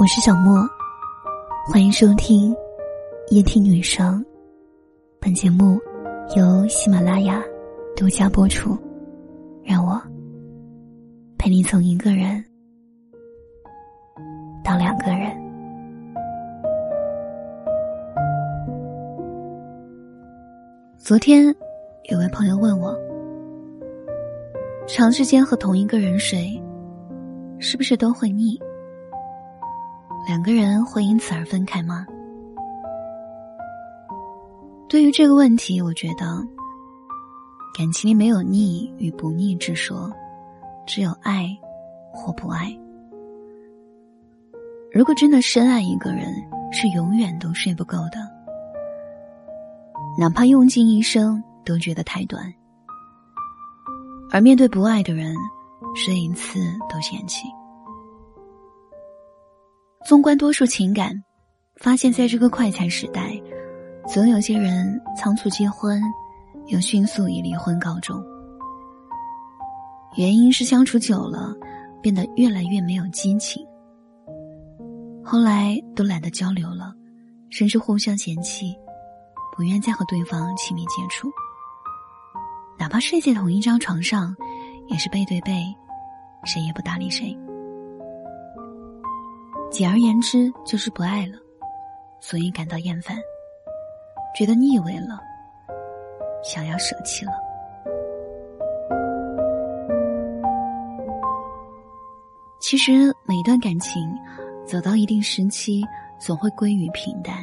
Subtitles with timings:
[0.00, 0.68] 我是小莫，
[1.64, 2.52] 欢迎收听
[3.30, 4.24] 夜听女生。
[5.20, 5.78] 本节目
[6.36, 7.40] 由喜马拉雅
[7.96, 8.76] 独家播出。
[9.62, 10.02] 让我
[11.38, 12.44] 陪你从一个人
[14.64, 15.30] 到两个人。
[20.98, 21.54] 昨天
[22.10, 22.98] 有位朋友问我，
[24.88, 26.60] 长时间和同一个人睡，
[27.60, 28.60] 是不是都会腻？
[30.26, 32.06] 两个人会因此而分开吗？
[34.88, 36.42] 对于这个问题，我觉得
[37.76, 40.10] 感情里没有腻与不腻之说，
[40.86, 41.46] 只有爱
[42.12, 42.74] 或不爱。
[44.92, 46.32] 如果真的深爱一个人，
[46.72, 48.18] 是永远都睡不够的，
[50.18, 52.52] 哪怕用尽一生都觉得太短。
[54.30, 55.34] 而面对不爱的人，
[55.94, 57.46] 睡一次都嫌弃。
[60.04, 61.24] 纵观多数情感，
[61.76, 63.40] 发现在这个快餐时代，
[64.06, 65.98] 总有些人仓促结婚，
[66.66, 68.22] 又迅速以离婚告终。
[70.18, 71.54] 原因是相处久了，
[72.02, 73.66] 变得越来越没有激情，
[75.24, 76.92] 后来都懒得交流了，
[77.48, 78.76] 甚至互相嫌弃，
[79.56, 81.30] 不愿再和对方亲密接触。
[82.78, 84.36] 哪怕睡在同一张床上，
[84.88, 85.64] 也是背对背，
[86.44, 87.34] 谁也不搭理谁。
[89.74, 91.32] 简而言之，就是不爱了，
[92.20, 93.18] 所以感到厌烦，
[94.32, 95.20] 觉得腻味了，
[96.44, 97.32] 想要舍弃了。
[102.60, 104.00] 其实，每一段感情
[104.64, 105.82] 走到一定时期，
[106.20, 107.42] 总会归于平淡，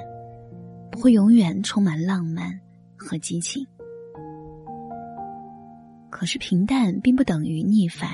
[0.89, 2.57] 不会永远充满浪漫
[2.95, 3.61] 和激情。
[6.09, 8.09] 可是，平淡并不等于逆反。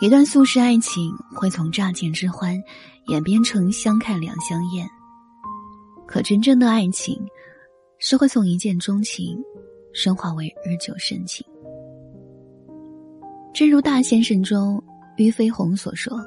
[0.00, 2.60] 一段速食爱情会从乍见之欢
[3.06, 4.86] 演变成相看两相厌，
[6.06, 7.24] 可真正的爱情
[7.98, 9.40] 是会从一见钟情
[9.94, 11.46] 升华为日久生情。
[13.54, 14.82] 正如大先生中
[15.16, 16.20] 俞飞鸿所说：“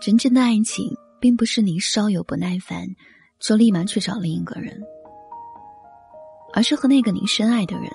[0.00, 2.86] 真正的爱情并不是你稍有不耐烦
[3.40, 4.80] 就立马去找另一个人，
[6.54, 7.90] 而是和那个你深爱的人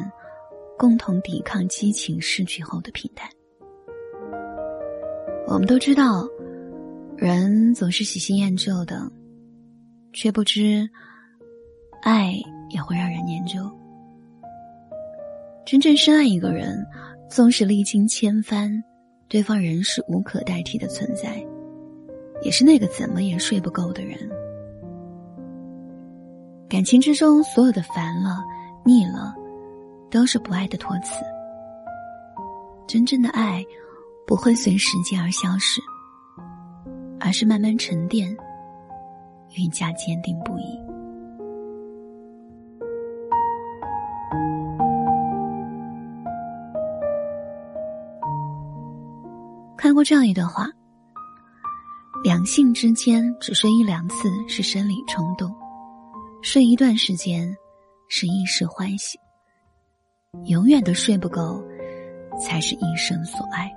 [0.78, 3.28] 共同抵抗激情逝去后的平淡。”
[5.50, 6.28] 我们都知道，
[7.16, 9.10] 人总是喜新厌旧的，
[10.12, 10.88] 却不知
[12.04, 12.34] 爱
[12.70, 13.58] 也会让人念旧。
[15.66, 16.86] 真正深爱一个人，
[17.30, 18.70] 纵使历经千帆，
[19.30, 21.42] 对方仍是无可代替的存在，
[22.42, 24.20] 也是那个怎么也睡不够的人。
[26.68, 28.44] 感情之中，所有的烦了、
[28.86, 29.34] 腻了，
[30.12, 31.24] 都是不爱的托词。
[32.86, 33.64] 真正的爱。
[34.28, 35.80] 不会随时间而消失，
[37.18, 38.30] 而是慢慢沉淀，
[39.56, 40.78] 愈加坚定不移。
[49.78, 50.68] 看过这样一段话：
[52.22, 55.56] 两性之间只睡一两次是生理冲动，
[56.42, 57.56] 睡一段时间
[58.10, 59.18] 是一时欢喜，
[60.48, 61.64] 永远的睡不够
[62.38, 63.74] 才是一生所爱。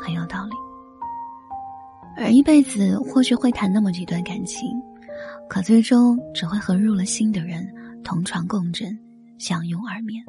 [0.00, 0.56] 很有道理，
[2.16, 4.68] 而一辈子或许会谈那么几段感情，
[5.48, 7.66] 可最终只会和入了心的人
[8.02, 8.98] 同床共枕，
[9.38, 10.24] 相拥而眠。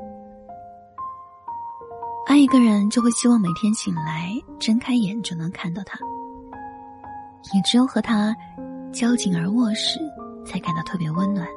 [2.27, 5.97] 爱一个人，就会希望每天醒来睁开眼就能看到他，
[7.53, 8.35] 也只有和他
[8.91, 9.99] 交颈而卧时，
[10.45, 11.47] 才感到特别温暖，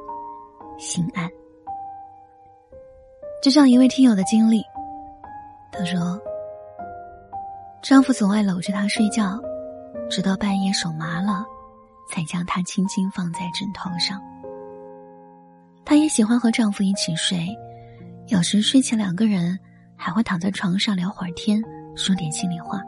[0.77, 1.29] 心安。
[3.43, 4.63] 就像一位听友的经历，
[5.71, 6.19] 他说。
[7.87, 9.39] 丈夫总爱搂着她睡觉，
[10.09, 11.45] 直到半夜手麻了，
[12.09, 14.19] 才将她轻轻放在枕头上。
[15.85, 17.47] 她也喜欢和丈夫一起睡，
[18.29, 19.59] 有时睡前两个人
[19.95, 21.61] 还会躺在床上聊会儿天，
[21.95, 22.81] 说点心里话。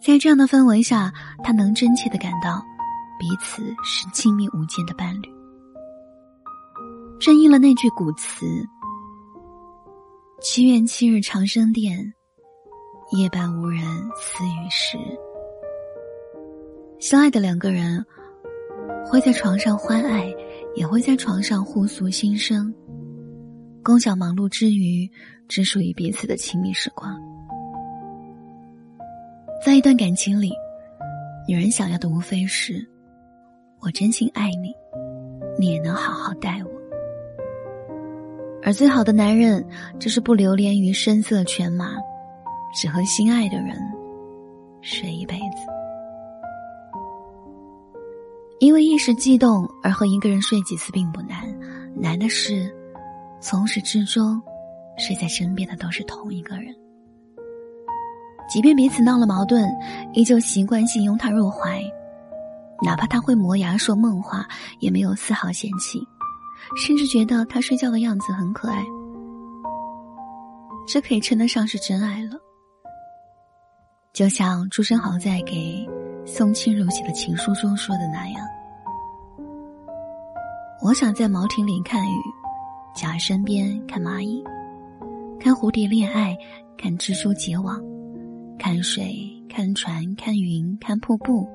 [0.00, 1.12] 在这样的氛围下，
[1.44, 2.64] 她能真切的感到
[3.18, 5.28] 彼此是亲密无间的伴侣。
[7.20, 8.46] 正应了那句古词
[10.40, 12.10] ：“七月七日长生殿。”
[13.10, 13.82] 夜半无人
[14.14, 14.98] 私语时，
[17.00, 18.04] 相爱的两个人
[19.06, 20.30] 会在床上欢爱，
[20.76, 22.72] 也会在床上互诉心声，
[23.82, 25.10] 共享忙碌之余
[25.48, 27.18] 只属于彼此的亲密时光。
[29.64, 30.52] 在一段感情里，
[31.48, 32.86] 女人想要的无非是
[33.80, 34.70] 我真心爱你，
[35.58, 36.70] 你也能好好待我；
[38.62, 39.66] 而最好的男人，
[39.98, 41.96] 就是不流连于声色犬马。
[42.74, 43.76] 只和心爱的人
[44.80, 45.66] 睡一辈子。
[48.60, 51.38] 因为一时激动而和一个人睡几次并不难，
[51.94, 52.74] 难的是
[53.40, 54.42] 从始至终
[54.96, 56.74] 睡在身边的都是同一个人。
[58.48, 59.70] 即便彼此闹了矛盾，
[60.12, 61.80] 依旧习惯性拥他入怀，
[62.82, 64.48] 哪怕他会磨牙说梦话，
[64.80, 66.00] 也没有丝毫嫌弃，
[66.74, 68.84] 甚至觉得他睡觉的样子很可爱。
[70.86, 72.30] 这可以称得上是真爱了。
[74.18, 75.88] 就像朱生豪在给。
[76.26, 78.44] 宋清如写的情书中说的那样，
[80.82, 82.20] 我想在茅亭里看雨，
[82.96, 84.42] 假身边看蚂蚁，
[85.38, 86.36] 看蝴蝶恋爱，
[86.76, 87.80] 看蜘蛛结网，
[88.58, 89.14] 看水，
[89.48, 91.48] 看船，看云，看瀑布，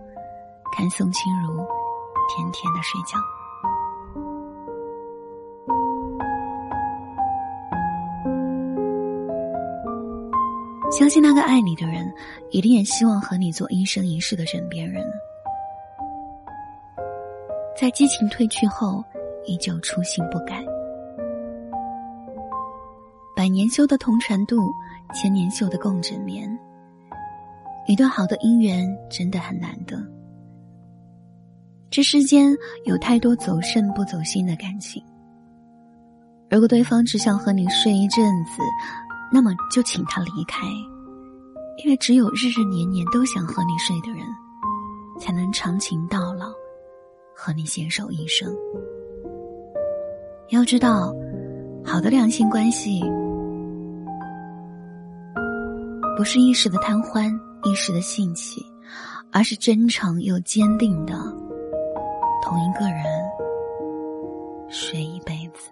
[0.71, 1.57] 看宋清如
[2.29, 3.19] 甜甜的睡觉。
[10.95, 12.13] 相信那个爱你的人，
[12.51, 15.03] 一定也希望和你做一生一世的枕边人。
[17.75, 19.03] 在激情褪去后，
[19.47, 20.63] 依旧初心不改。
[23.35, 24.55] 百年修的同船渡，
[25.15, 26.47] 千年修的共枕眠。
[27.87, 29.97] 一段好的姻缘真的很难得。
[31.89, 32.55] 这世间
[32.85, 35.03] 有太多走肾不走心的感情。
[36.51, 38.61] 如果对方只想和你睡一阵子，
[39.33, 40.67] 那么就请他离开，
[41.83, 44.23] 因为只有日日年年都想和你睡的人，
[45.19, 46.51] 才能长情到老，
[47.35, 48.55] 和你携手一生。
[50.49, 51.11] 要知道，
[51.83, 53.01] 好的两性关系，
[56.15, 57.27] 不是一时的贪欢、
[57.63, 58.63] 一时的兴起，
[59.31, 61.15] 而是真诚又坚定的，
[62.43, 63.03] 同一个人
[64.69, 65.71] 睡一辈子。